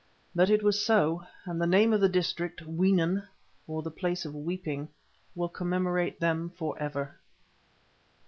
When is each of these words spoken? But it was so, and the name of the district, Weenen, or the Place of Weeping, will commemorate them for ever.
But 0.33 0.49
it 0.49 0.63
was 0.63 0.83
so, 0.83 1.27
and 1.45 1.61
the 1.61 1.67
name 1.67 1.93
of 1.93 2.01
the 2.01 2.09
district, 2.09 2.63
Weenen, 2.65 3.21
or 3.67 3.83
the 3.83 3.91
Place 3.91 4.25
of 4.25 4.33
Weeping, 4.33 4.89
will 5.35 5.47
commemorate 5.47 6.19
them 6.19 6.49
for 6.57 6.75
ever. 6.79 7.13